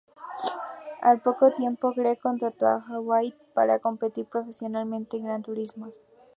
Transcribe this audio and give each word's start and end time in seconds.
Al 1.03 1.21
poco 1.21 1.53
tiempo, 1.53 1.93
Gregg 1.95 2.19
contrató 2.19 2.65
a 2.65 2.83
Haywood 2.89 3.35
para 3.53 3.77
competir 3.77 4.25
profesionalmente 4.25 5.17
en 5.17 5.25
gran 5.25 5.43
turismos. 5.43 5.93